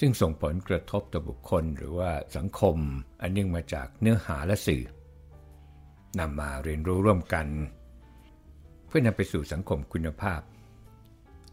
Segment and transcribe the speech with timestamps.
[0.00, 2.76] ซึ่งส่งผลกระทบต่อบุคคลหรือว่าสังคม
[3.20, 4.84] อันเนื่องมาจากเนื้อหาและสื่อ
[6.18, 7.46] นำมาเรียนรู้ร่วมกัน
[8.86, 10.40] เพื่อนำไปสู่สังคมคุณภาพ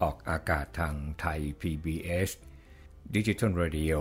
[0.02, 2.30] ออกอากาศทางไทย PBS
[3.16, 3.96] Digital Radio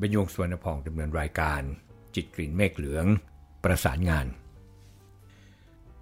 [0.00, 1.62] บรรยงสวนพองดำเนินรายการ
[2.14, 3.06] จิตกลิ่นเมฆเหลือง
[3.64, 4.26] ประสานงาน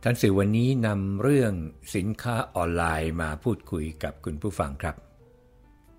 [0.02, 1.52] ท่านสื่อวันนี้นำเรื่อง
[1.94, 4.96] สินค้าออนไลน์มาพูดคุยกับคุณผู้ฟังครับ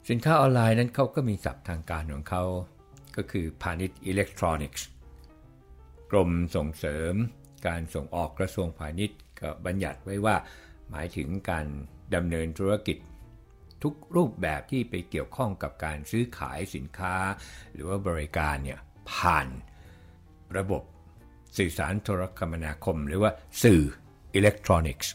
[0.09, 2.43] สินค้าออนไลน์นั้นเขาก็มีศัพท์ทางการของเขา
[3.15, 4.85] ก็คือพาณิชย์อิเล็กทรอนิกส์
[6.11, 7.13] กรมส่งเสริม
[7.67, 10.35] การส่งออกกระทรวงพาณิชย์ก็บัญญัติไว้ว่า
[10.91, 11.65] หมายถึงการ
[12.15, 12.97] ดำเนินธุรกิจ
[13.83, 17.15] ทุกรูปแบบที่ไปเกี่ยวข้องกับการซื้อขายสินค้า
[17.73, 18.79] หรือว่าบริการเนี่ย
[19.11, 19.47] ผ่าน
[20.57, 20.83] ระบบ
[21.57, 23.31] สื่อสารโทรคมนาคม หรือว่า
[23.63, 23.81] สื่อ
[24.35, 25.11] อิเล็กทรอนิกส์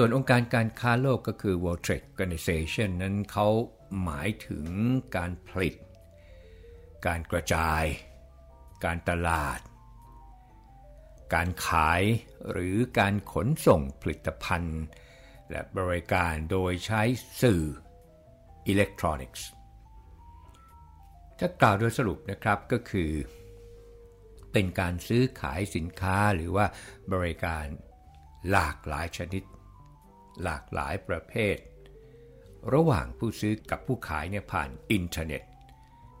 [0.00, 3.48] ส่วนองค์การการค้าโลกก็คือ World Trade Organization นั้นเขา
[4.02, 4.66] หมายถึง
[5.16, 5.74] การผลิต
[7.06, 7.82] การกระจาย
[8.84, 9.60] การตลาด
[11.34, 12.02] การขาย
[12.50, 14.82] หรือการขนส่งผลิตภัณฑ์
[15.50, 17.02] และบริการโดยใช้
[17.42, 17.62] สื่อ
[18.66, 19.46] อิเล็กทรอนิกส์
[21.38, 23.10] ถ้ากล่าวโดยสรุปนะครับก็คือ
[24.52, 26.66] เป็นการซื้อขายสินค้าหรือว่า
[27.12, 27.64] บริการ
[28.50, 29.42] หลากหลายชนิด
[30.44, 31.56] หลากหลายประเภท
[32.72, 35.42] ระหว่างผู้ซื้อกับผู้ขายเนี่ยผ่านอินเทอร์เน็ต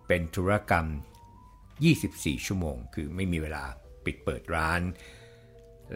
[0.08, 0.86] เป็นธุรกรรม
[1.66, 3.64] 24 ชั่วโมง คือไม่มีเวลา
[4.04, 4.82] ปิดเปิดร้าน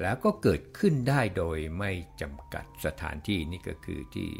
[0.00, 4.30] แล้วก็เกิดขึ้นได้โดยไม่จำกัดสถานที่นี่ก็คือที่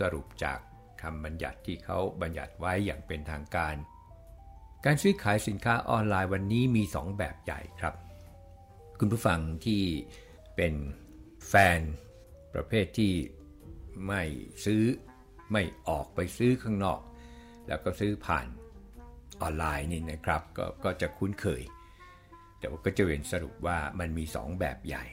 [0.00, 0.58] สรุปจาก
[1.02, 3.74] คำบัญญัติที่เขาบัญญัติไว้อย่างเป็นทางการ
[4.84, 7.94] การซื้อขายสินค้าออนไลน์วันนี้มี 2 แบบใหญ่ครับ
[8.98, 9.82] คุณผู้ฟังที่
[10.56, 10.74] เป็น
[11.48, 11.80] แฟน
[12.54, 13.12] ประเภทที่
[14.06, 14.22] ไม่
[14.64, 14.82] ซื้อ
[15.52, 17.00] ไม่ออกไปซื้อข้างนอก
[17.68, 18.46] แล้วก็ซื้อผ่าน
[19.40, 21.62] ออนไลน์นี่นะครับกก็จะคุ้นเคย
[22.58, 25.04] แต่ว่าก็จะเห็นสรุปว่ามันมี 2 แบบใหญ่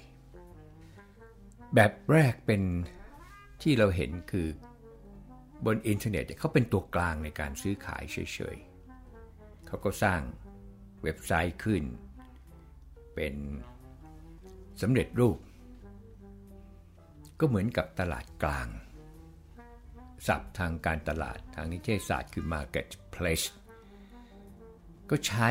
[1.75, 2.61] แบบแรกเป็น
[3.61, 4.47] ที่เราเห็นคือ
[5.65, 8.17] บนอินเทอร์เน็ตเขาเป็นตัวกลางในการซื้อขายเฉ
[8.55, 10.21] ยๆ เขาก็สร้าง
[11.03, 11.83] เว็บไซต์ขึ้น
[13.15, 13.35] เป็น
[14.81, 15.37] สำเร็จรูป
[17.39, 18.67] ก็เหมือนกับตลาดกลาง
[20.27, 23.47] ศัพท์ทางการตลาดทางนิเทศศาสตร์คือ marketplace
[25.09, 25.49] ก็ใช้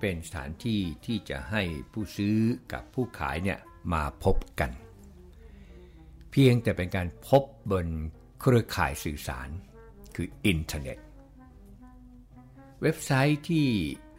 [0.00, 1.62] เป็นสถานที่ที่จะให้
[1.92, 2.36] ผู้ซื้อ
[2.72, 3.58] กับผู้ขายเนี่ย
[3.92, 4.70] มาพบกัน
[6.30, 7.86] เพียงแต่เป็นการพบบน
[8.40, 9.48] เครือข่ายสื่อสาร
[10.16, 10.98] คืออินเทอร์เน็ต
[12.82, 13.66] เว็บไซต์ที่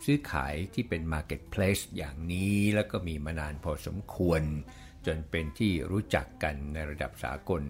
[0.05, 4.41] ซื้อขายที่เป็น Marketplace อย่างนี้แล้วก็มีมานานพอสมควร
[5.07, 7.61] จนเป็นที่รู้จักกันในระดับสากล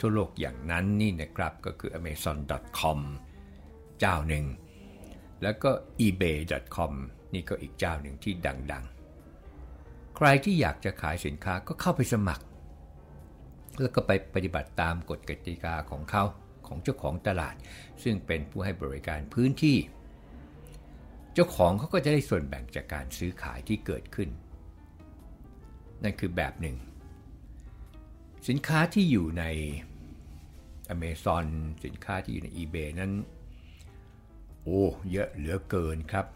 [0.00, 2.98] ทั่วโลกอย่างนั้นนี่นะครับก็คือ amazon.com
[4.00, 4.44] เจ้าหนึ่ง
[5.42, 5.70] แล้วก็
[6.06, 6.92] ebay.com
[7.34, 8.34] นี่ก็อีกเจ้าหนึ่งที่
[8.72, 12.44] ดังๆ ใครที่อยากจะขายสินค้าก็เข้าไปสมัคร
[13.80, 16.24] แล้วก็ไปปฏิบัติตามกฎกติกาของเขา
[16.66, 17.54] ของเจ้าของตลาด
[18.02, 19.78] ซึ่งเป็นผู้ให้บริการพื้นที่
[21.34, 24.28] เจ้าของเขาก็จะได้ส่วนแบ่งจากการซื้อขายที่เกิดขึ้น
[26.02, 26.76] นั่นคือแบบหนึ่ง
[28.48, 29.44] สินค้าที่อยู่ใน
[30.94, 31.46] Amazon
[31.84, 33.12] สินค้าที่อยู่ใน eBay นั้น
[34.62, 36.26] โอ้เยอะเหลือเกินครับ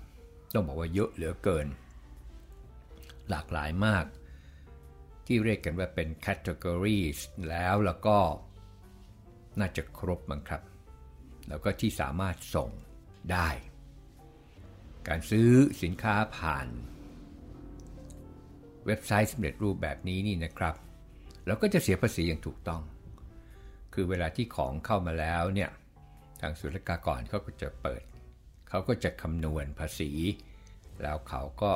[0.53, 1.67] ต้องบอกว่าเยอะเหลือเกิน
[3.31, 4.05] หลากหลายมาก
[5.27, 7.19] ที่เรียกกันว่าเป็น categories
[7.49, 8.19] แล้วแล้วก็
[9.61, 10.63] น่าจะครบมั้งครับ
[11.49, 12.71] แล้วก็ที่สามารถส่ง
[13.33, 13.49] ได้
[15.09, 15.51] การซื้อ
[15.83, 16.67] สินค้าผ่าน
[18.91, 20.75] เว็บไซต์สำเร็จรูปแบบนี้นี่นะครับ
[21.47, 22.83] เราก็จะเสียภาษีอย่างถูกต้อง
[23.95, 25.71] คือเวลาที่ของเข้ามาแล้วเนี่ย
[26.41, 28.03] ทางศุลกากรเขาก็จะเปิด
[28.69, 30.11] เขาก็จะคำนวณภาษี
[31.03, 31.73] แล้วเขาก็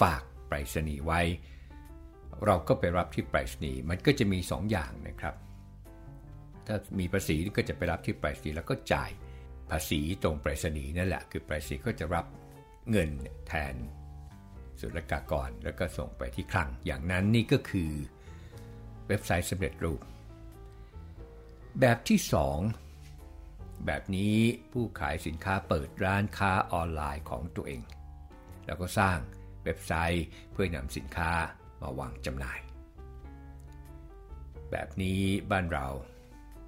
[0.00, 1.20] ฝากไปรษณีย์ไว้
[2.46, 5.34] เราก็ไปรับที่ไปรษณีย์มันก็จะมี 2ออย่างนะครับ
[6.66, 9.10] ถ้ามีภาษีก็จะไปรับที่ไปรษณีย์แล้วก็จ่าย
[9.70, 12.26] ภาษีตรงไปรษณีย์นั่นแหละ คือไปรษณีย์ก็จะรับ
[12.90, 13.10] เงิน
[13.48, 13.74] แทน
[14.80, 17.92] ศุลกากรแล้วก็ส่งไปที่คลัง อย่างนั้นนี่ก็คือ
[19.08, 20.00] เว็บไซต์สำเร็จรูป
[21.80, 22.18] แบบที่
[23.02, 24.36] 2 แบบนี้
[24.72, 27.82] ผู้ขายสินค้าเปิดร้านค้าออนไลน์ของตัวเอง
[28.66, 29.18] แล้วก็สร้าง
[29.64, 31.30] เว็บไซต์เพื่อนำสินค้า
[31.82, 32.60] มาวางจำหน่าย
[34.70, 35.20] แบบนี้
[35.50, 35.86] บ้านเรา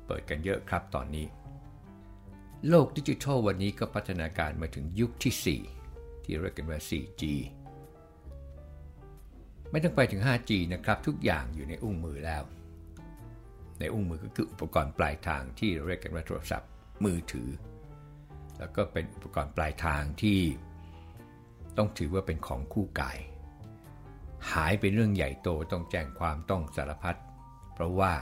[0.07, 1.27] เปิดกันเยอะครับตอนนี้
[2.69, 7.23] โลกดิจิทัลวันนี้ก็พัฒนาการมาถึงยุคที่ 4 ที่เรียกกันว่า 4G
[9.71, 12.43] ไม่ต้องไปถึง 5G นะครับทุกอย่างอยู่ในอุ้งมือแล้ว
[13.79, 16.71] ในอุ้งมือก็คืออุปกรณ์ปลายทางที่เรียกกันว่าโทรศัพท์
[17.05, 17.49] มือถือ
[18.59, 20.41] แล้วก็เป็นอุปกรณ์ปลายทางที่
[21.77, 23.19] ต้องถือว่าเป็นของคู่กาย
[24.53, 27.19] หายเป็นเรื่องใหญ่โตต้องแจ้งความต้องสารพัด
[27.75, 28.13] เพราะว่า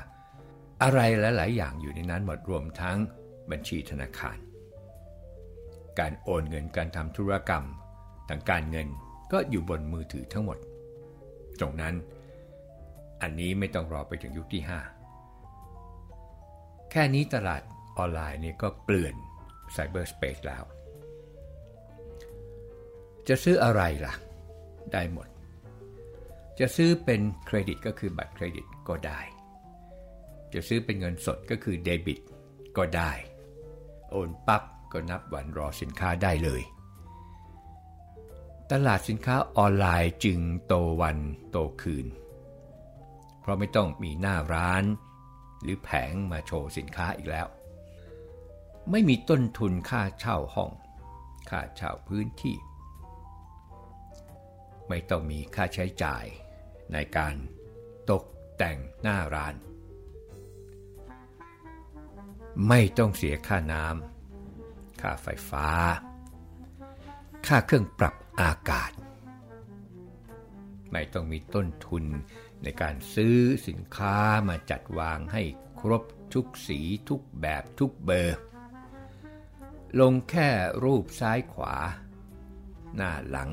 [0.82, 1.00] อะไร
[1.36, 2.96] หลาย ๆ อย่างอยู่ในนั้นหมดรวมทั้ง
[3.50, 4.38] บัญชีธนาคาร
[5.98, 7.64] การโอนเงินการทำธุรกรรม
[8.28, 8.88] ทางการเงิน
[9.32, 10.58] ก็อยู่บนมือถือทั้งหมด
[11.60, 11.94] ตรงนั้น
[13.22, 14.62] อันนี้ไม่ต้องรอไปถึงยุคที่
[15.76, 17.62] 5 แค่นี้ตลาด
[17.98, 19.14] ออนไลน์นี่ก็เปลี่ยน
[19.72, 20.64] cyberspace แล้ว
[23.28, 24.14] จะซื้ออะไรล่ะ
[24.92, 25.28] ได้หมด
[26.60, 29.20] จะซื้อเป็นเครดิตก็คือบัตรเครดิตก็ได้
[30.54, 32.18] จะซื้อเป็นเงินสดก็คือเดบิต
[32.76, 33.12] ก็ได้
[34.10, 34.62] โอนปั๊บ
[34.92, 36.62] ก็นับวันรอสินค้าได้เลย
[38.72, 41.18] ตลาดสินค้าออนไลน์จึงโตวัน
[41.50, 42.06] โตคืน
[43.40, 44.84] เพราะไม่ต้องมีหน้าร้าน
[45.62, 47.46] หรือแผงมาโชว์สินค้าอีกแล้ว
[48.90, 50.70] ไม่มีต้นทุนค่าเช่าห้อง
[51.50, 52.56] ค่าเช่าพื้นที่
[54.88, 56.24] ไม่ต้องมีค่าใช้จ่าย
[56.92, 57.34] ในการ
[58.10, 58.24] ตก
[58.56, 59.54] แต่งหน้าร้าน
[62.68, 65.68] ไม่ต้องเสียค่าน้ำค่าไฟฟ้า
[67.46, 68.92] ค่าเครื่องปรับ อากาศ
[70.92, 72.04] ไม่ต้องมีต้นทุน
[72.62, 73.36] ในการซื้อ
[73.68, 74.16] สินค้า
[74.48, 75.42] มาจัดวางให้
[75.80, 76.02] ครบ
[76.34, 78.38] ทุกสีทุกแบบทุกเบอร์
[80.00, 80.48] ลงแค่
[80.84, 81.74] รูปซ้ายขวา
[82.96, 83.50] หน้าหลัง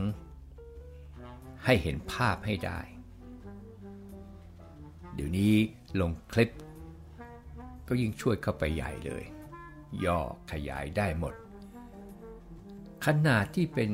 [1.66, 2.80] ให้เห็นภาพให้ได้
[5.14, 5.56] เดี๋ยวนี้
[6.00, 6.50] ลงคลิป
[7.88, 9.24] ก็ยิ่งช่วยเข้าไปใหญ่เลย
[10.06, 10.20] ย่อ
[10.52, 11.34] ขยายได้หมด
[13.06, 13.92] ขนาดที่เป็น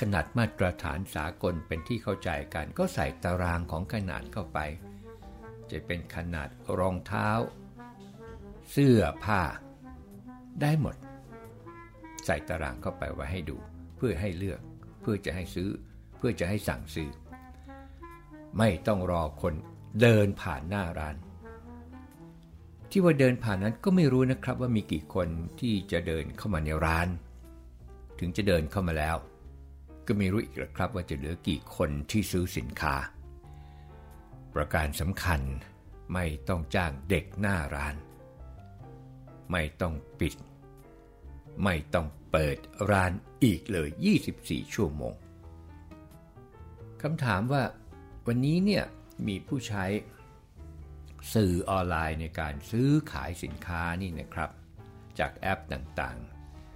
[0.00, 4.58] ขนาดมาตรฐานสากลเป็นที่เข้าใจกันก็ใส่ตารางของขนาดเข้าไป
[5.70, 6.48] จะเป็นขนาด
[6.78, 7.28] รองเท้า
[8.70, 9.42] เสื้อผ้า
[10.60, 10.96] ได้หมด
[12.24, 13.56] ใส่ตารางเข้าไปไว้ให้ดู
[13.96, 14.60] เพื่อให้เลือก
[15.00, 15.68] เพื่อจะให้ซื้อ
[16.18, 17.10] เพื่อจะให้สั่งซื้อ
[18.58, 19.54] ไม่ต้องรอคน
[20.00, 21.16] เดินผ่านหน้าร้าน
[22.90, 25.28] ที่ว่าเดินผ่านนั้นก็ไม่รู้นะครับว่ามีกี่คน
[25.60, 27.08] ที่จะเดินเข้ามาในร้าน
[28.18, 29.16] ถึงจะเดินเข้ามาแล้ว
[30.06, 32.94] ก็ไม่รู้อีกหรอกครับว่าจะเหลือกี่คนที่ซื้อสินค้า
[34.54, 35.40] ประการสำคัญ
[36.14, 37.94] ไม่ต้องจ้างเด็กหน้าร้าน
[39.52, 40.34] ไม่ต้องปิด
[41.64, 42.58] ไม่ต้องเปิด
[42.90, 43.12] ร้าน
[43.44, 43.88] อีกเลย
[44.28, 45.14] 24 ชั่วโมง
[47.02, 47.62] คำถามว่า
[48.26, 48.84] วันนี้เนี่ย
[49.28, 49.84] มีผู้ใช้
[51.34, 54.50] สื่อออนไลน์ในการซื้อขายสินค้านี่นะครับ
[55.18, 56.18] จากแอปต่าง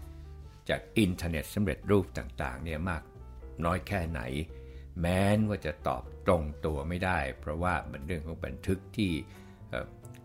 [0.04, 3.02] ๆ จากอินเทอร์เน็ตสำเร็จรูปต่างๆเนี่ยมาก
[3.64, 4.20] น้อยแค่ไหน
[5.00, 9.10] แม้นว่าจะตอบตรงตัวไม่ได้ เพราะว่ามันเรื่องของบันทึกที่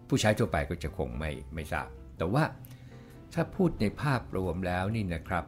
[0.07, 1.87] ผู้ใช้ทั่วไปก็จะคงไม่ไม่ทราบ
[2.17, 2.43] แต่ว่า
[3.33, 5.45] ถ้าพูดในภาพรวมแล้วนี่นะครับ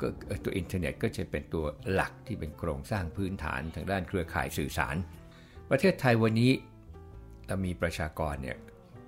[0.00, 0.06] ก็
[0.44, 4.96] ตัวอินเทอร์เน็ตก็จะเป็นตัวหลักที่เป็นโครงสร้างพื้นฐานทางด้านเครือข่ายสื่อสาร
[5.70, 6.52] ประเทศไทยวันนี้
[7.46, 8.56] เรามีประชากรเนี่ย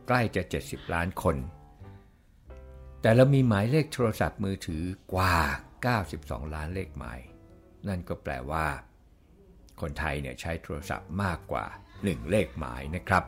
[0.06, 1.37] ใกล้จะ 70 ล้านคน
[3.02, 5.35] แต่เรามีหมายเลขโทรศัพท์มือถือกว่า
[5.97, 7.18] 92 ล้านเลขหมาย
[7.88, 8.66] นั่นก็แปลว่า
[9.80, 11.64] คนไทยเนี่ยใช้โทรศัพท์มากกว่า
[11.99, 13.25] 1 เลขหมายนะครับ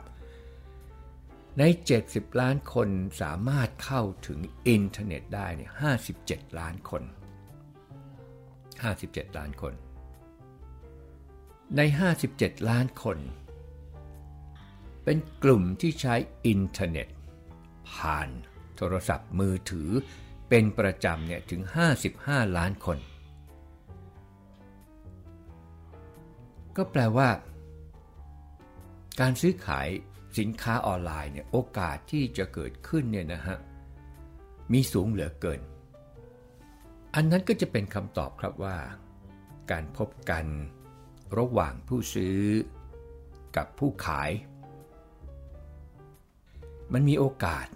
[1.59, 1.63] ใน
[2.03, 2.89] 70 ล้านคน
[3.23, 4.39] สามารถเข้าถึง
[4.69, 5.71] อินเทอร์เน็ตได้เนี่ย
[6.15, 7.03] 57 ล้านคน
[8.61, 9.75] 57 ล้านคน
[11.77, 11.81] ใน
[12.25, 13.19] 57 ล้านคน
[15.05, 16.15] เป็นกลุ่มที่ใช้
[16.47, 17.09] อินเทอร์เน็ต
[17.91, 18.29] ผ่าน
[18.77, 19.89] โทรศัพท์มือถือ
[20.49, 21.63] เป็นประจำเนี่ยถึง
[22.05, 22.99] 55 ล้านคน
[26.79, 27.29] ก็แปลว่า
[29.21, 29.89] การซื้อขาย
[30.39, 33.59] สินค้าออนไลน์เนี่ยโอกาสที่จะเกิดขึ้นเนี่ยนะฮะ
[34.73, 35.61] มีสูงเหลือเกิน
[37.15, 38.77] อันนั้นก็จะเป็นคำตอบครับว่า
[39.71, 40.45] การพบกัน
[41.39, 42.39] ระหว่างผู้ซื้อ
[43.57, 44.31] กับผู้ขาย
[46.93, 47.67] มันมีโอกาส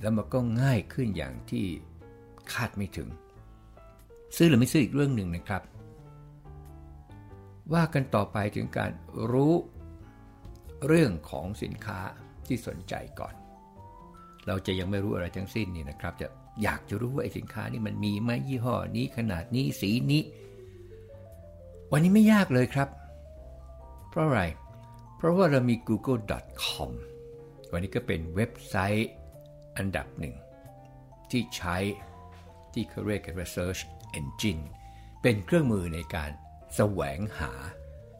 [0.00, 1.64] แล้วมันก็ง่ายขึ้นอย่างที่
[2.52, 3.08] คาดไม่ถึง
[4.36, 5.62] ซื้อหรือไม่ซื้ออีกเรื่องหนึ่งนะครับ
[7.74, 8.90] ว่ากันต่อไปถึงการ
[9.32, 9.54] รู้
[10.86, 12.00] เรื่องของสินค้า
[12.46, 13.34] ที่สนใจก่อน
[14.46, 16.28] เราจะยังไม่รู้อะไรทั้งสิ้นนี่นะครับ จะ
[16.62, 20.22] อยากจะรู้ว่าไอ้สินค้านี่มันมีไหมยี่ห้อนี้ขนาดนี้สีนี้
[21.92, 22.88] วันนี้ไม่ยากเลยครับ
[24.08, 24.42] เพราะอะไร
[25.16, 26.90] เพราะว่าเรามี google.com
[27.72, 29.10] วันนี้ก็เป็นเว็บไซต์
[29.76, 30.34] อันดับหนึ่ง
[31.30, 31.76] ที่ใช้
[32.72, 33.82] ที่เขาเรียกกันว่า search
[34.18, 34.62] engine
[35.22, 36.30] เป็นเครื่องมือในการ
[36.76, 37.52] แสวงหา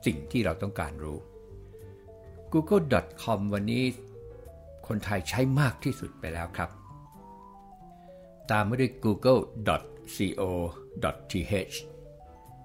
[0.07, 1.19] สิ่งที่เราต้องการรู้
[2.53, 3.85] google.com วันนี้
[4.87, 6.71] คนไทยใช้มากที่สุดไปแล้วครับ
[8.51, 9.37] ตามมาด้วย google.co.th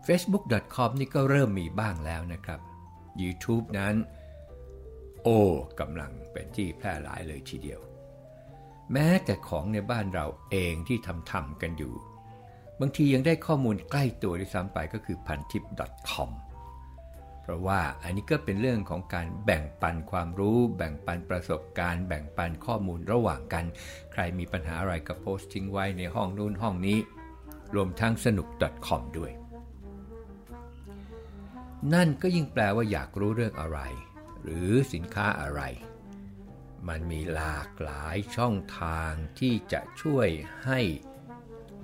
[0.07, 2.59] facebook.com นี่ก็เริ่มมีบ้างแล้วนะครับ
[3.21, 3.95] YouTube นั้น
[5.23, 5.39] โอ้
[5.79, 7.79] กำลังเป็นที่แพร่หลายเลยทีเดียว
[8.91, 11.93] แม้แต่ของในบ้านเราเองที่ทำทำกันอยู่
[12.81, 15.63] บางทียังได้ข้อมูลใกล้ตัวด้วยซ้ำไปก็คือพันทิป
[16.09, 16.29] .com
[17.41, 23.65] เพราะว่าอันนี้ก็เป็นเรื่องของการแบ่งปันความรู้ แบ่งปันประสบการณ์ แบ่งปันข้อมูลระหว่างกัน
[24.11, 26.99] ใครมีปัญหาอะไรก็โพสต์ทิ้งไว้ในห้องนู้นห้องนี้
[27.75, 28.47] รวมทั้งสนุก
[28.87, 29.31] .com ด้วย
[31.93, 33.79] นั่นก็ยิ่งแปลว่าอยากรู้เรื่องอะไร
[34.43, 35.61] หรือสินค้าอะไร
[36.87, 40.27] มันมีหลากหลายช่องทางที่จะช่วย
[40.65, 40.79] ให้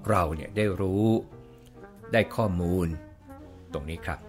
[0.09, 1.07] เราเนี่ยได้รู้
[2.13, 2.87] ได้ข้อมูล
[3.73, 4.19] ตรงนี้ครับ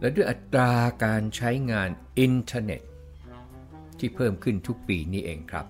[0.00, 0.72] และด้วยอัตรา
[1.04, 2.82] การใช้งานอินเทอร์เน็ต
[3.98, 5.66] ที่เพิ่มขึ้นทุกปีนี้เองครับ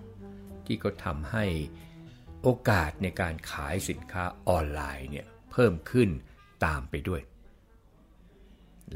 [0.66, 1.44] ที่ก็ทำให้
[2.42, 6.08] โอกาสในการขายสินค้าออนไลน์เนี่ยเพิ่มขึ้น
[6.64, 7.22] ตามไปด้วย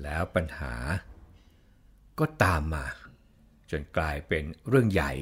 [0.02, 0.74] แล้วปัญหา
[2.18, 2.86] ก็ตามมา
[3.70, 5.12] จนกลายเป็นเรื่องใหญ่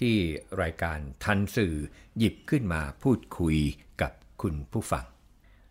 [0.00, 0.16] ที่
[0.62, 1.74] รายการทันสื่อ
[2.18, 3.56] หยิบขึ้นมาพูดคุย
[4.00, 4.12] กับ
[4.42, 5.04] คุณผู้ฟัง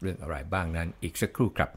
[0.02, 1.70] เรื่องอะไรบ้างนั้นอีกสักครู่ครับ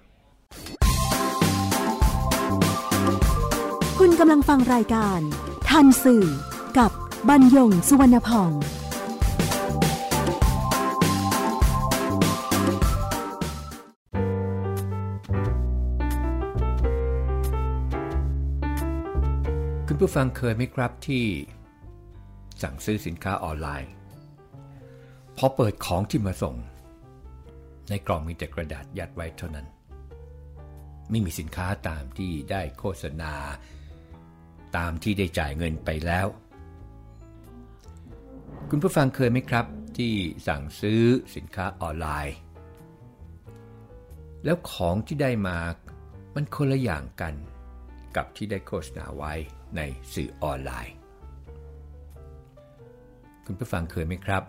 [3.99, 5.21] คุณกำลังฟังรายการ
[5.71, 6.25] ทันสื่อ
[6.79, 6.91] กับ
[7.29, 8.53] บรรยงสุวรรณพอง
[19.87, 21.25] คุณผู้ฟังเคยไหมครับที่
[22.63, 23.91] สั่งซื้อสินค้าออนไลน์
[25.37, 26.57] พอเปิดของที่มาส่ง
[27.89, 29.67] ในกล่องมีแต่กระดาษยัดไว้เท่านั้น
[31.11, 33.35] ไม่มีสินค้าตามที่ได้โฆษณา
[34.77, 36.27] ตามที่ได้จ่ายเงินไปแล้ว
[38.71, 40.13] คุณผู้ฟังเคยไหมครับ ที่
[40.47, 41.03] สั่งซื้อ
[41.37, 42.37] สินค้าออนไลน์
[44.45, 45.59] แล้วของที่ได้มา
[46.35, 47.35] มันคนละอย่างกัน
[48.17, 49.33] กับที่ได้โฆษณาไว้
[49.77, 49.81] ใน
[50.15, 50.95] สื่อออนไลน์
[53.51, 54.43] คุณผู้ฟังเคยไหมครับ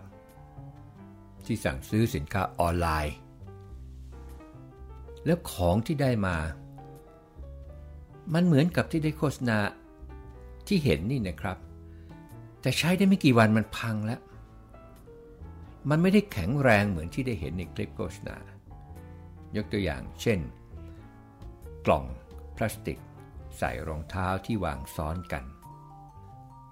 [1.46, 3.14] ที่สั่งซื้อสินค้าออนไลน์
[5.24, 6.36] แล้วของที่ได้มา
[8.34, 9.58] มันเหมือนกับที่ได้โฆษณา
[10.66, 11.58] ที่เห็นนี่นะครับ
[12.60, 14.20] แต่ใช้ได้ไม่กี่วันมันพังแล้ว
[15.90, 18.36] มันไม่ได้แข็งแรงเหมือนที่ได้เห็นในคลิปโฆษณา
[19.56, 20.38] ยกตัวอย่างเช่น
[21.86, 22.04] กล่อง
[22.56, 22.98] พลาสติก
[23.58, 25.44] ใส่รองเท้าที่วางซ้อนกัน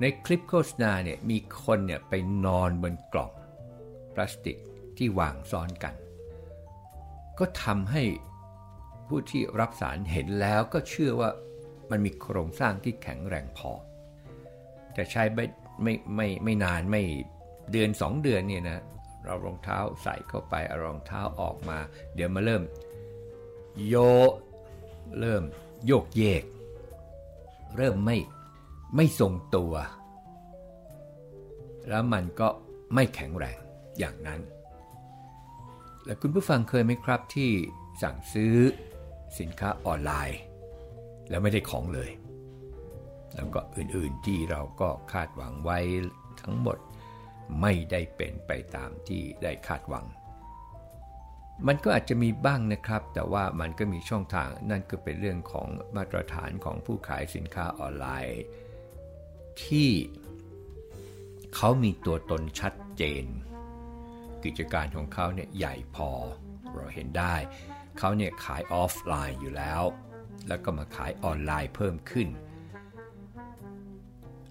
[0.01, 2.13] ในคลิปโฆษณาเนี่ยมีคนเนี่ยไป
[2.47, 3.33] นอนบนกล่อง
[4.15, 4.57] พลาสติก
[4.97, 5.95] ที่วางซ้อนกัน
[7.39, 8.03] ก็ทำให้
[9.09, 11.31] ผู้ที่รับสารเห็นแล้วก็เชื่อว่า
[11.91, 13.73] มันมีโครงสร้างที่แข็งแรงพอ
[14.95, 15.45] แต่ใช้ไม่
[15.83, 17.03] ไม่ไม่ไม่นานไม่
[17.73, 18.83] เดือนสองเดือนเนี่ยนะ
[19.25, 21.79] เรารองเท้าใส่เข้าไปเอารองเท้าออกมา
[22.15, 22.63] เดี๋ยวมาเริ่ม
[23.87, 23.95] โย
[25.21, 25.43] เริ่ม
[25.87, 26.45] โยกเยก
[27.77, 28.17] เริ่มไม่
[28.97, 29.73] ไม่ทรงตัว
[31.89, 32.49] แล้วมันก็
[32.95, 33.59] ไม่แข็งแรง
[33.99, 34.41] อย่างนั้น
[36.05, 37.51] แล้วคุณผู้ฟังเคยไหมครับที่
[38.03, 38.57] สั่งซื้อ
[39.39, 40.41] สินค้าออนไลน์
[41.29, 42.11] แล้วไม่ได้ของเลย
[43.35, 45.79] แล้วก็อื่นๆที่เราก็คาดหวังไว้
[46.41, 46.79] ทั้งหมด
[47.61, 50.07] ไม่ได้เป็นไปตามที่ได้คาดหวัง
[51.67, 58.41] มันก็อาจจะมีบ้างนะครับ แต่ว่ามันก็มีช่องทางนั่นก็เป็นเรื่องของมาตรฐานของผู้ขายสินค้าออนไลน์
[59.65, 59.91] ที่
[61.55, 63.25] เขามีตัวตนชัดเจน
[64.45, 66.11] กิจการของเขาเนี่ยใหญ่พอ
[66.75, 67.35] เราเห็นได้
[67.99, 69.83] เขาเนี่ยขายออฟไลน์อยู่แล้ว
[70.49, 72.29] แล้วก็มาขายออนไลน์เพิ่มขึ้น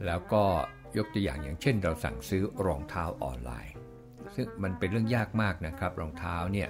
[0.05, 0.43] แล้วก็
[0.97, 3.73] ยกตัวอย่างอย่างเช่น เราสั่งซื้อรองเท้าออนไลน์
[4.35, 6.69] ซึ่งมันเป็นเรื่องยากมากนะครับรองเท้าเนี่ย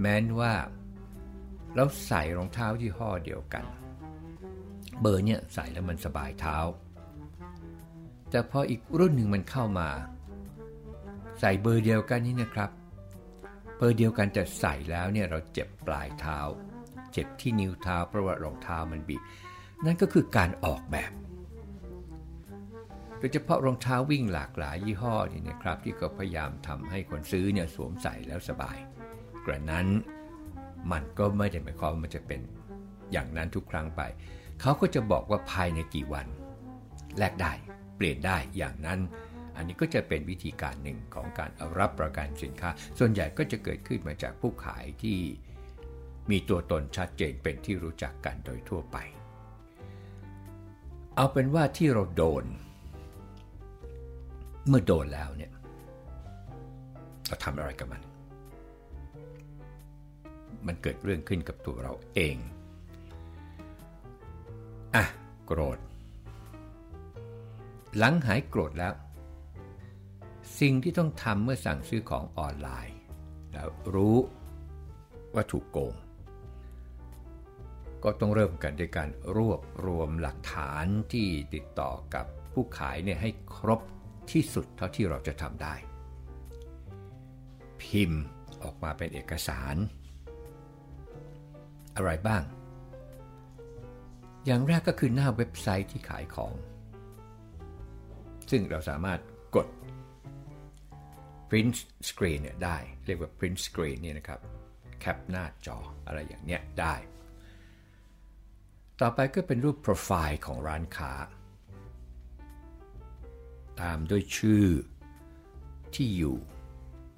[0.00, 0.52] แม้นว่า
[1.74, 3.64] เราใส่รองเท้ายี่ห้อเดียวกัน
[5.00, 6.56] เบอร์เนี่ยใส่แล้วมันสบายเท้า
[8.30, 9.88] แต่พออีกรุ่นหนึ่งมันเข้ามา
[11.40, 12.70] ใส่เบอร์เดียวกันนี่นะครับ
[13.76, 16.38] เบอร์เดียวกันแต่ใส่แล้วเนี่ยเราเจ็บปลายเท้า
[17.12, 19.22] เจ็บที่นิ้วเท้าเพราะว่ารองเท้ามันบีบ
[19.84, 21.12] นั่นก็คือการออกแบบ
[23.18, 28.78] โดยเฉพาะรองเท้าวิ่งหลากหลายยี่ห้อนี่นะครับ ที่ก็พยายามทำให้คนซื้อเนี่ยสวมใส่แล้วสบาย
[29.46, 29.86] กระนั้น
[30.92, 32.40] มันก็ไม่ได้หมายความว่ามันจะเป็น
[33.12, 34.02] อย่างนั้นทุกครั้งไป
[34.60, 36.26] เขาก็จะบอกว่าภายในกี่วัน
[37.18, 37.52] แลกได้
[38.00, 39.00] ปลี่ยนได้อย่างนั้น
[39.56, 45.18] อันนี้ก็จะเป็นวิธีการหนึ่งของการรับประกันสินค้า ส่วนใหญ่ก็จะเกิดขึ้นมาจากผู้ขายที่
[46.30, 48.96] มีตัวตนชัดเจนเป็นที่รู้จักกันโดยทั่วไป
[51.16, 52.44] เอาเป็นว่าที่เราโดน
[54.68, 55.52] เมื่อโดนแล้วเนี่ย
[57.26, 58.02] เราทำอะไรกับมัน
[60.66, 62.36] มันเกิดเรื่องขึ้นกับตัวเราเอง
[64.94, 65.04] อะ
[65.46, 65.78] โกรธ
[67.98, 68.94] หลังหายโกรธแล้ว
[70.60, 72.98] สิ่งที่ต้องทำเมื่อสั่งซื้อของออนไลน์
[73.52, 74.16] แล้วรู้
[75.34, 75.94] ว่าถูกโกง
[78.04, 83.80] ก็ต้องเริ่มกันด้วยการรวบรวมหลักฐานที่ติดต่อกับผู้ขายเนี่ยให้ครบ
[84.30, 85.74] ที่สุดเท่าที่เราจะทำได้
[87.82, 88.22] พิมพ์
[88.62, 89.76] ออกมาเป็นเอกสาร
[91.96, 92.42] อะไรบ้าง
[94.46, 96.52] อย่างแรกก็คือหน้าเว็บไซต์ที่ขายของ
[98.50, 99.20] ซึ่งเราสามารถ
[99.56, 99.66] กด
[101.48, 101.76] print
[102.08, 102.76] screen เนี่ยได้
[103.06, 104.40] เรียกว่า print screen เนี่ยนะครับ
[105.00, 106.94] แคปหน้าจออะไรอย่างเนี้ยได้
[109.00, 111.12] ต่อไปก็เป็นรูปโปรไฟล์ของร้านค้า
[113.80, 114.66] ตามด้วยชื่อ
[115.94, 116.36] ที่อยู่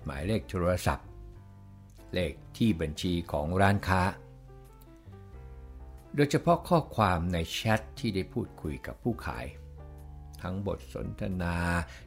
[0.05, 1.09] หมายเลขโทรศัพท์
[2.15, 4.03] เลขที่บัญชีของร้านค้า
[6.15, 9.45] โดยเฉพาะข้อความในแชทที่ได้พูดคุยกับผู้ขาย
[10.43, 11.57] ทั้งบทสนทนา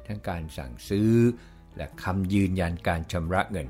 [0.08, 1.14] ทั้งการสั่งซื้อ
[1.76, 3.68] และคำยืนยันการชำระเงิน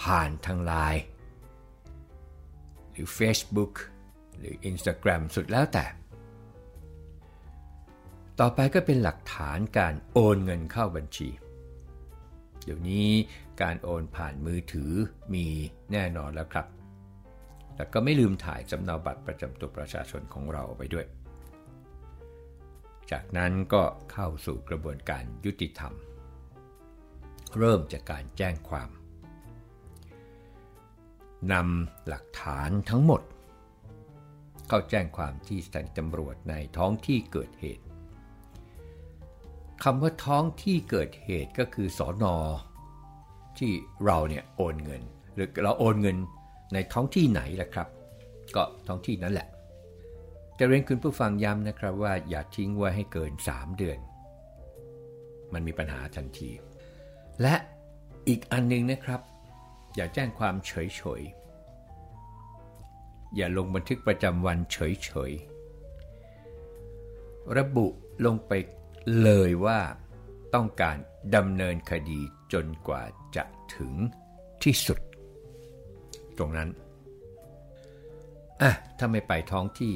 [0.00, 1.02] ผ่านทางไลน์
[2.90, 3.74] หรือ Facebook
[4.38, 5.86] หรือ Instagram สุดแล้วแต่
[8.40, 11.28] ต่อไปก็เป็นหลักฐานการโอนเงินเข้าบัญชี
[12.64, 13.08] เดี๋ยวนี้
[13.62, 14.92] การโอนผ่านมือถือ
[15.34, 15.46] มี
[15.92, 16.66] แน่นอนแล้วครับ
[17.76, 21.06] แล้วก็ไม่ลืมถ่ายสำเนาบัตรประจำตัวประชาชนของเราไปด้วย
[23.10, 25.92] จากนั้นก็เข้าสู่กระบวนการยุติธรรม
[27.58, 28.90] เริ่มจากการแจ้งความ
[31.52, 33.22] นำหลักฐานทั้งหมด
[34.68, 37.84] เข้าแจ้งความที่สถานีตำรวจในท้องที่เกิดเหตุ
[39.84, 42.36] คำว่าท้องที่เกิดเหตุก็คือสอนอ
[43.58, 43.72] ที่
[44.04, 45.02] เราเนี่ยโอนเงิน
[45.34, 46.16] หรือเราโอนเงิน
[46.72, 47.88] ในท้องที่ไหนล่ะครับ
[48.56, 49.48] ก็ท้องที่นั้นแหละ
[50.58, 53.98] จะเรียนคุณผู้ฟังย้ำนะครับว่าอย่าทิ้งไว้ให้เกิน 3 เดือน
[55.52, 56.50] มันมีปัญหาทันที
[57.42, 57.54] และ
[58.28, 59.20] อีกอันนึงนะครับ
[59.94, 60.72] อย่าแจ้งความเฉ
[61.20, 67.86] ยๆอย่าลงบันทึกประจำวันเฉยๆระบุ
[68.26, 68.52] ลงไป
[69.22, 69.80] เลยว่า
[70.54, 70.96] ต้องการ
[71.36, 72.20] ดำเนินคดี
[72.52, 73.02] จนกว่า
[73.36, 73.92] จะถึง
[74.62, 74.98] ที่สุด
[76.38, 76.68] ตรงนั้น
[78.62, 79.94] อะถ้าไม่ไปท้องที่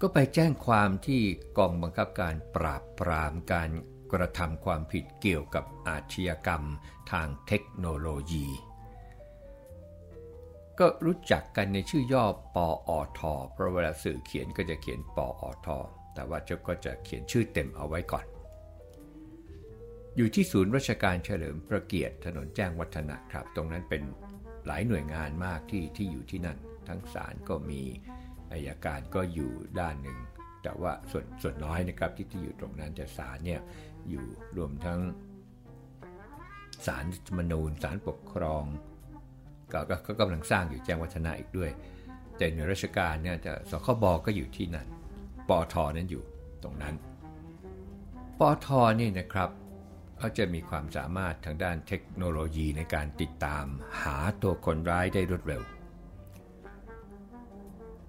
[0.00, 1.22] ก็ไปแจ้งความที่
[1.58, 3.70] กองบังคับการปราบปรามการ
[4.12, 6.62] กระทำความผิดเกี่ยวกับอาชญากรรม
[7.12, 8.48] ทางเทคโนโลยี
[10.78, 13.20] ก็รู้จักกันในชื่อย่อปออท
[13.52, 15.68] เพราะเวลาสื่อเขียนก็จะเขียนปออท
[16.14, 18.26] แต่ว่าเจ้าก็จะเขียนชื่อเต็มเอาไว้ก่อน
[20.16, 24.02] อยู่ที่ศูนย์ราชการเฉลิมพระเกียรติถนนแจ้งวัฒนะครับ ตรงนั้นเป็น
[24.66, 27.82] หลายหน่วยงานมากที่ที่อยู่ที่นั่น ทั้งศาลก็มี
[28.54, 30.18] อายการก็อยู่ด้านหนึ่ง
[30.62, 33.60] แต่ว่าส่วนส่วนน้อยนะครับที่ที่อยู่ตรงนั้นจะศาลเนี่ย
[34.10, 35.00] อยู่รวมทั้ง
[36.86, 37.04] ศาล
[37.38, 38.64] มนูญศาลปกครอง
[39.72, 39.74] ก
[40.06, 41.70] ก็กำลังสร้างอยู่แจ้งวัฒนะอีกด้วย
[42.36, 44.88] แต่หน่วยราชการเนี่ยจะสคบก็อยู่ที่นั่น
[45.48, 46.24] ปอทอนั้นอยู่
[46.62, 46.94] ตรงนั้น
[48.38, 49.50] ปอทอนี่นะครับ
[50.18, 53.64] เขาจะมีความสามารถทางด้านเทคโนโลยีในการติดตาม
[54.02, 55.62] หาตัวคนร้ายได้รวดเร็ว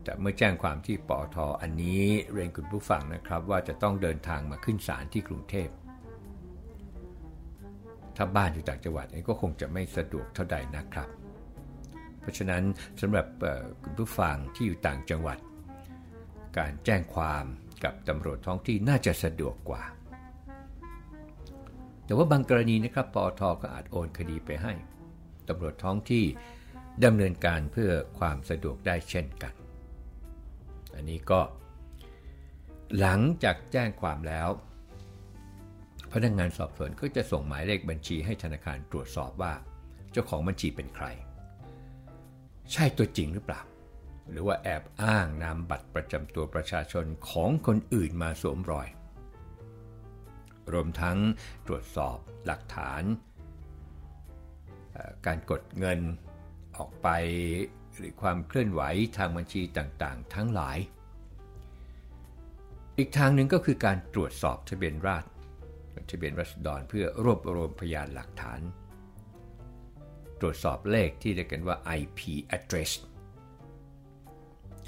[0.06, 5.70] แต่เมื่อแจ้งความที่ปอทออันนี้เรียนคุณผู้ฟังนะครับว่าจะต้องเดินทางมาขึ้นศาลที่กรุงเทพ
[8.16, 11.10] ถ้าบ้านอยู่ต่างจังหวัดก็คงจะไม่สะดวกเท่าใดนะครับ
[12.22, 12.64] เพราะฉะนั้น
[13.02, 13.28] สำหรับ
[13.84, 15.38] คุณผู้ฟังที่อยู่ต่างจังหวัด
[16.58, 17.46] การแจ้งความ
[17.84, 19.84] กับตำรวจท้องที่น่าจะสะดวกกว่า
[22.06, 24.74] แต่ว่าบางกรณีนะครับปอทอก็อาจโอนคดีไปให้
[25.48, 26.26] ตำรวจท้องที่
[27.06, 29.54] ดำเนินการเพื่อความสะดวกได้เช่นกัน
[30.96, 31.40] อันนี้ก็
[33.00, 34.50] หลังจากแจ้งความแล้ว
[36.12, 39.54] พนักงงานสอบสวนก็จะส่งหมายเลขบัญชีให้ธนาคารตรวจสอบว่า
[40.12, 41.06] เจ้าของบัญชีเป็นใคร
[42.72, 43.62] ใช่ตัวจริงหรือเปล่า
[44.32, 48.88] หรือว่าแอบอ้างนามบัตรประจำตัวประชาชนของคนอื่นมาสวมรอย
[50.74, 51.18] รวมทั้ง
[51.68, 53.04] ตรวจสอบหลักฐาน
[55.26, 56.00] การกดเงิน
[56.78, 57.08] ออกไป
[57.98, 58.82] หรือความเคลื่อนไหว
[59.18, 60.78] ทางบัญชีต่างๆ ทั้งหลาย
[62.98, 65.28] อีกทางหนึ่งก็คือการตรวจสอบทะเบียนราษฎ
[66.02, 68.62] รทะเบียนรัษฎรเพื่อรวบรวมพยานหลักฐาน
[70.42, 72.20] ตรวจสอบเลขที่เรียกกันว่า IP
[72.58, 72.92] address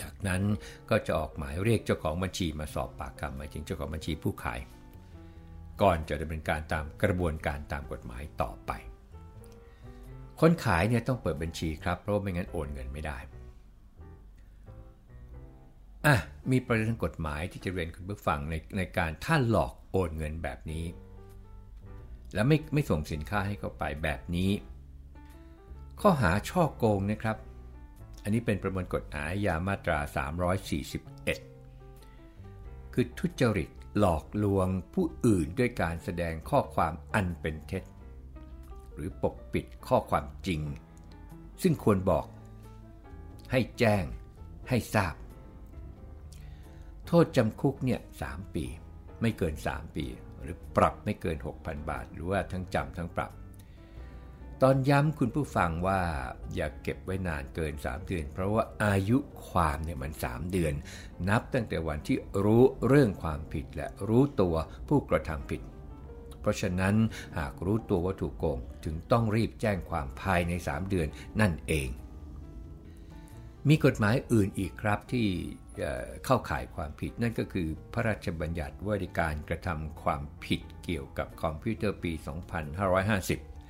[0.01, 0.41] จากนั้น
[0.89, 4.59] ก็จะออกหมายเรียกเจ้าของบัญชีมาสอบปากคำหมายถึงเจ้าของบัญชีผู้ขาย
[5.81, 8.71] ก่อนจะดำเนินการตามกระบวนการตามกฎหมายต่อไป
[10.41, 13.17] คนขายเนี่ยต้องเปิดบัญชีครับเพราะไม่งั้นโอนเงินไม่ได้
[16.06, 16.15] อะ
[16.52, 20.86] มีประเด็นกฎหมายที่จะเรียนคุณผู้ฟังในในการถ้าหลอกโอนเงินแบบนี้
[22.34, 24.52] แล้วไม่ไม่ส่งสินค้าให้เขาไปแบบนี้
[26.02, 27.38] ข้อหาช่อโกงนะครับ
[28.23, 30.00] อันนี้เป็นประมวลกฎอาญามาตรา
[31.67, 33.69] 341 คือทุจริต
[34.00, 37.84] หลอกลวงผู้อื่นด้วยการแสดงข้อความอันเป็นเท็จ
[38.97, 40.62] หรือปกปิดข้อความจริง
[41.62, 42.25] ซึ่งควรบอก
[43.51, 44.03] ให้แจ้ง
[44.69, 45.15] ให้ทราบ
[47.07, 48.65] โทษจำคุกเนี่ย3ปี
[49.21, 50.05] ไม่เกิน 3 ปี
[50.41, 53.31] หรือปรับไม่เกิน 6,000 บาท หรือว่าทั้งจำทั้งปรับ
[54.62, 56.01] ตอนย้ำคุณผู้ฟังว่า
[56.55, 59.17] อย่าเก็บไว้นานเกิน 3 เดือน เพราะว่าอายุ
[59.49, 60.73] ความเนี่ยมัน 3 เดือน
[61.29, 64.55] นับตั้งแต่วันที่รู้เรื่องความผิดและรู้ตัว
[64.88, 65.62] ผู้กระทำผิด
[66.47, 66.95] ราะฉะนั้น
[67.38, 71.07] หากรู้ตัวว่าถูกโกงถึงต้องรีบแจ้งความภายใน 3 เดือน
[71.41, 71.89] นั่นเอง
[73.69, 75.27] มีกฎหมายอื่นอีกครับที่
[76.25, 82.12] เข้าข่ายความผิดนั่นก็คือพระราชบัญญัติว่าด้วยการกระทำความผิดเกี่ยวกับคอมพิวเตอร์ปี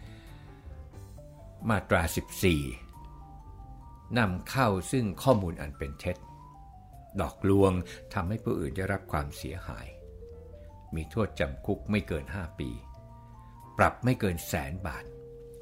[0.05, 2.01] 2550 มาตรา
[3.09, 6.17] 14นำเข้าซึ่งข้อมูลอันเป็นเท็จ
[7.21, 7.71] ดอกลวง
[8.13, 9.87] ทำให้ผู้อื่นได้รับความเสียหาย
[10.95, 12.69] มีโทษจำคุกไม่เกิน 5 ปี
[13.77, 15.03] ปรับไม่เกินแสนบาท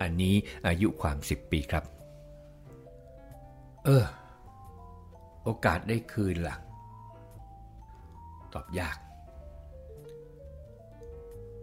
[0.02, 0.36] อันนี้
[0.68, 1.84] อายุความ 10 ปีครับ
[3.86, 4.06] เออ
[5.44, 6.56] โอกาสได้คืนละ่ะ
[8.54, 8.98] ตอบยาก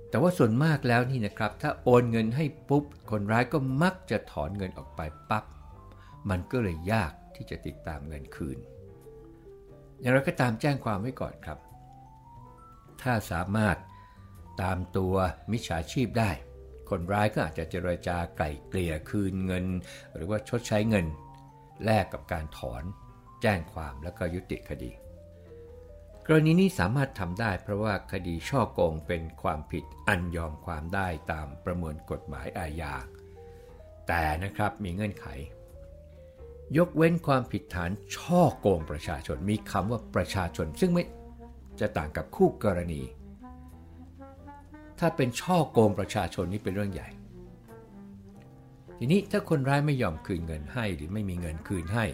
[0.08, 5.44] แต่ว่าส่วนมากแล้วนี่นะครับ ถ้าโอนเงินให้ปุ๊บ คนร้ายก็มักจะถอนเงินออกไปปับ๊บ
[6.30, 8.58] มันก็เลยยากที่จะติดตามเงินคืน
[10.00, 11.58] อย่างไรก็ตามแจ้งความไว้ก่อนครับ
[13.02, 13.76] ถ้าสามารถ
[14.62, 15.14] ตามตัว
[15.52, 16.30] มิจฉาชีพได้
[16.90, 19.66] คนร้ายก็อาจจะเจรจาไก่เกลี่ยคืนเงิน
[20.14, 21.06] หรือว่าชดใช้เงิน
[21.84, 22.82] แลกกับการถอน
[23.42, 24.92] แจ้งความแล้วก็ยุติคดี
[26.26, 32.94] กรณีนี้สามารถทำได้เพราะว่าคดีช่อโกงเป็นความผิดอันยอมความได้ตามประมวลกฎหมายอาญา
[34.08, 35.26] แต่นะครับมีเงื่อนไข
[36.76, 41.04] ยกเว้นความผิดฐานช่อโกงประชาชนมีคำว่าประชาชน ซึ่งไม่
[41.80, 43.02] จะต่างกับคู่กรณี
[44.98, 47.08] ถ้าเป็นช่อโกงประชาชนนี่เป็นเรื่องใหญ่
[48.98, 52.06] ทีนี้ถ้าคนร้ายไม่ยอมคืนเงินให้หรือไม่มีเงินคืนให้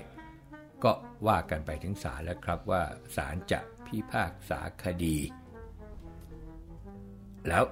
[0.84, 0.92] ก็
[1.26, 2.82] ว่ากันไปถึงศาลแล้วครับว่า
[3.16, 5.16] ศาลจะพิพากษาคดี
[7.48, 7.64] แล้ว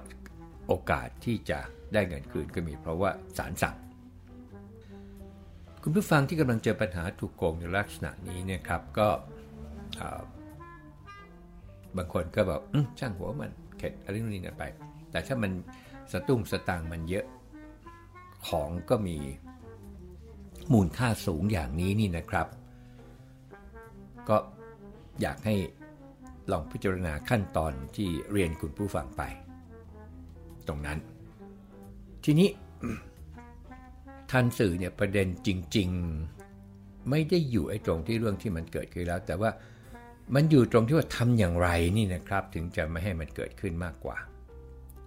[0.67, 1.59] โอกาสที่จะ
[1.93, 3.75] ได้เงินคืนก็มีเพราะว่าศาลสั่ง
[5.83, 9.07] คุณผู้ฟังที่กำลังเจอปัญหาถูกโกงในลักษณะนี้เนี่ยครับก็
[11.97, 12.61] บางคนก็บอก
[12.99, 14.63] ช่างหัวมันเข็ดอะไรนู่นนี่กันไป
[15.11, 15.51] แต่ถ้ามัน
[16.11, 17.25] สตุ้งสตางมันเยอะ
[18.47, 19.17] ของก็มี
[20.73, 22.47] มูลค่าสูงอย่างนี้นี่นะครับ
[24.29, 24.37] ก็
[25.21, 25.55] อยากให้
[26.51, 29.21] ลองพิจารณาขั้นตอนที่เรียนคุณผู้ฟังไป
[30.67, 30.97] ตรงนั้น
[32.23, 32.49] ทีนี้
[34.31, 35.89] ทันสื่อเนี่ยประเด็นจริง
[36.45, 39.49] ๆ ไม่ได้อยู่ไอ้ตรงที่เรื่องที่มันเกิดขึ้นแล้ว แต่ว่า
[40.35, 44.17] มันอยู่ตรงที่ว่าทำอย่างไรนี่นะครับ ถึงจะไม่ให้มันเกิดขึ้นมากกว่า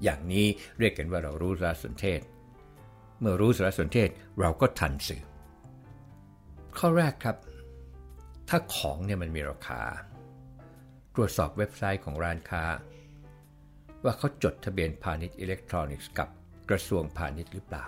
[0.02, 0.46] อย่างนี้
[0.78, 2.20] เรียกกันว่าเรารู้สารสนเทศ
[3.20, 4.08] เมื่อรู้สารสนเทศ
[4.40, 5.22] เราก็ทันสื่อ
[6.78, 7.36] ข้อแรกครับ
[8.48, 9.82] ถ้าของเนี่ยมันมีราคา
[11.14, 12.64] ตรวจสอบเว็บไซต์ของร้านค้า
[14.04, 16.28] ว่าเขาจดทะเบียนพาณิชย์อิเล็กทรอนิกส์กับ
[16.70, 17.84] กระทรวงพาณิชย์หรือเปล่า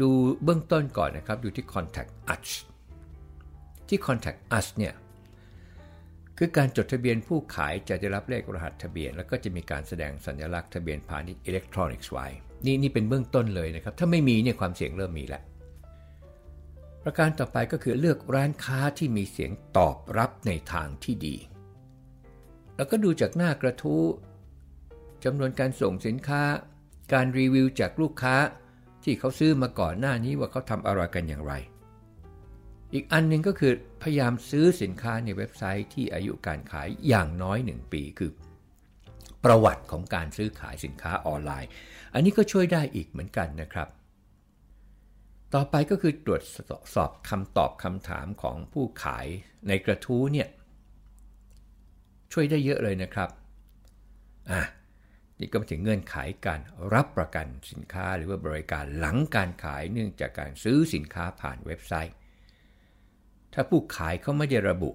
[0.00, 0.10] ดู
[0.44, 2.48] เบื้องต้นก่อนนะครับ ดูที่ Contact Us
[3.88, 4.94] ที่ Contact Us เนี่ย
[6.38, 12.26] คือการจดทะเบียนผู้ขายจะได้รับเลขรหัสทะเบียน แล้วก็จะมีการแสดงสัญลักษณ์ทะเบียนพาณิชย์อิเล็กทรอนิกส์ไว้
[12.66, 15.42] นี่นี่เป็นเบื้องต้นเลยนะครับ ถ้าไม่มีเนี่ยความเสี่ยงเริ่มมีแล้ว
[17.02, 21.36] ประการต่อไปก็คือเลือกร้านค้าที่มีชื่อเสียงตอบรับในทางที่ดี
[22.76, 24.04] แล้วก็ดูจากหน้ากระทู้
[25.24, 26.42] จำนวนการส่งสินค้า
[27.12, 28.36] การรีวิวจากลูกค้า
[29.04, 31.52] ที่เขาซื้อมาก่อนหน้านี้ว่าเขาทำอะไรกันอย่างไร
[32.94, 33.72] อีกอันหนึ่งก็คือ
[34.02, 38.30] พยายามซื้อสินค้าในเว็บไซต์ที่อายุการขายอย่างน้อย 1 ปีคือ
[39.44, 41.70] ประวัติของการซื้อขายสินค้าออนไลน์
[42.14, 43.88] อันนี้ก็ช่วยได้อีกเหมือนกันนะครับ
[45.54, 46.42] ต่อไปก็คือตรวจ
[46.94, 49.26] สอบคำตอบคำถามของผู้ขาย
[49.68, 50.48] ในกระทู้เนี่ย
[52.32, 53.28] ช่วยได้เยอะเลยนะครับ
[54.50, 54.62] อะ
[55.38, 56.60] นี่ก็มาถึงเงื่อนไขการ
[56.94, 62.16] รับประกันสินค้าหรือว่าบริการหลังการขายเนื่องจากการซื้อสินค้าผ่านเว็บไซต์
[63.54, 64.90] ถ้าผู้ขายเขาไม่ได้ระบุ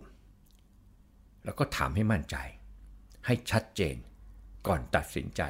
[1.46, 2.38] แล้วก็ถามให้มั่นใจ
[3.26, 3.96] ให้ชัดเจน
[4.68, 5.41] ก่อนตัดสินใจ